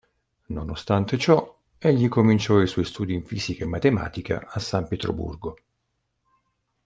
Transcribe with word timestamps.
Nonostante 0.47 1.15
ciò, 1.19 1.59
egli 1.77 2.07
cominciò 2.07 2.59
i 2.59 2.65
suoi 2.65 2.85
studi 2.85 3.13
in 3.13 3.23
fisica 3.23 3.65
e 3.65 3.67
matematica 3.67 4.47
a 4.49 4.57
San 4.59 4.87
Pietroburgo. 4.87 5.57